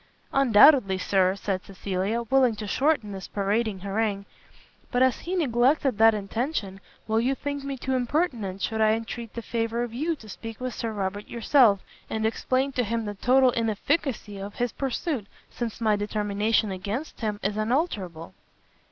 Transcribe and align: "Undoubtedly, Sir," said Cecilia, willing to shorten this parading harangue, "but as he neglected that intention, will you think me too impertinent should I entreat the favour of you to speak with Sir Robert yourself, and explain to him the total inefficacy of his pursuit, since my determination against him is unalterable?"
"Undoubtedly, 0.33 0.97
Sir," 0.97 1.35
said 1.35 1.63
Cecilia, 1.63 2.23
willing 2.23 2.55
to 2.55 2.65
shorten 2.65 3.11
this 3.11 3.27
parading 3.27 3.81
harangue, 3.81 4.25
"but 4.91 5.03
as 5.03 5.19
he 5.19 5.35
neglected 5.35 5.99
that 5.99 6.15
intention, 6.15 6.79
will 7.07 7.19
you 7.21 7.35
think 7.35 7.63
me 7.63 7.77
too 7.77 7.93
impertinent 7.93 8.63
should 8.63 8.81
I 8.81 8.93
entreat 8.93 9.35
the 9.35 9.43
favour 9.43 9.83
of 9.83 9.93
you 9.93 10.15
to 10.15 10.27
speak 10.27 10.59
with 10.59 10.73
Sir 10.73 10.91
Robert 10.91 11.27
yourself, 11.27 11.81
and 12.09 12.25
explain 12.25 12.71
to 12.71 12.83
him 12.83 13.05
the 13.05 13.13
total 13.13 13.51
inefficacy 13.51 14.39
of 14.39 14.55
his 14.55 14.71
pursuit, 14.71 15.27
since 15.51 15.79
my 15.79 15.95
determination 15.95 16.71
against 16.71 17.21
him 17.21 17.39
is 17.43 17.55
unalterable?" 17.55 18.33